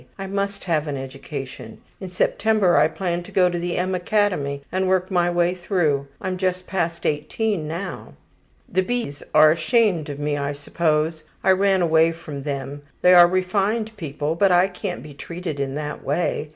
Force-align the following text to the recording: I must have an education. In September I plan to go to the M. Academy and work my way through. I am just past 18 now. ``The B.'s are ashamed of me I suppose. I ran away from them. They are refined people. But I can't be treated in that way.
I 0.17 0.25
must 0.25 0.63
have 0.63 0.87
an 0.87 0.97
education. 0.97 1.79
In 1.99 2.09
September 2.09 2.75
I 2.75 2.87
plan 2.87 3.21
to 3.21 3.31
go 3.31 3.51
to 3.51 3.59
the 3.59 3.77
M. 3.77 3.93
Academy 3.93 4.63
and 4.71 4.87
work 4.87 5.11
my 5.11 5.29
way 5.29 5.53
through. 5.53 6.07
I 6.19 6.27
am 6.27 6.37
just 6.37 6.65
past 6.65 7.05
18 7.05 7.67
now. 7.67 8.15
``The 8.73 8.87
B.'s 8.87 9.21
are 9.35 9.51
ashamed 9.51 10.09
of 10.09 10.17
me 10.17 10.37
I 10.37 10.53
suppose. 10.53 11.21
I 11.43 11.51
ran 11.51 11.83
away 11.83 12.13
from 12.13 12.41
them. 12.41 12.81
They 13.03 13.13
are 13.13 13.27
refined 13.27 13.95
people. 13.95 14.33
But 14.33 14.51
I 14.51 14.69
can't 14.69 15.03
be 15.03 15.13
treated 15.13 15.59
in 15.59 15.75
that 15.75 16.03
way. 16.03 16.49